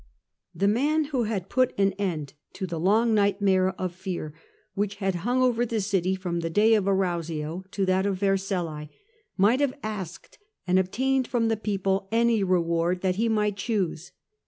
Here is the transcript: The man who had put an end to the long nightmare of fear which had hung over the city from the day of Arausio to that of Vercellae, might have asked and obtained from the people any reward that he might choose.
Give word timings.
The 0.55 0.67
man 0.67 1.03
who 1.03 1.25
had 1.25 1.47
put 1.47 1.77
an 1.79 1.91
end 1.93 2.33
to 2.53 2.65
the 2.65 2.79
long 2.79 3.13
nightmare 3.13 3.79
of 3.79 3.93
fear 3.93 4.33
which 4.73 4.95
had 4.95 5.13
hung 5.13 5.43
over 5.43 5.63
the 5.63 5.79
city 5.79 6.15
from 6.15 6.39
the 6.39 6.49
day 6.49 6.73
of 6.73 6.85
Arausio 6.87 7.65
to 7.69 7.85
that 7.85 8.07
of 8.07 8.17
Vercellae, 8.19 8.89
might 9.37 9.59
have 9.59 9.77
asked 9.83 10.39
and 10.65 10.79
obtained 10.79 11.27
from 11.27 11.49
the 11.49 11.55
people 11.55 12.07
any 12.11 12.43
reward 12.43 13.01
that 13.01 13.17
he 13.17 13.29
might 13.29 13.57
choose. 13.57 14.11